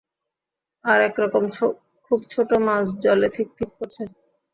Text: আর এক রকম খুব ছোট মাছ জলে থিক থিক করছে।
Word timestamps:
আর 0.85 0.99
এক 1.01 1.15
রকম 1.23 1.43
খুব 2.05 2.19
ছোট 2.29 2.49
মাছ 2.65 2.85
জলে 3.03 3.27
থিক 3.35 3.47
থিক 3.57 3.69
করছে। 3.77 4.03